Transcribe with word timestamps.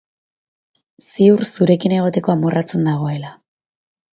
Ziur 1.07 1.45
zurekin 1.49 1.95
egoteko 1.99 2.33
amorratzen 2.37 2.89
dagoela. 2.91 3.35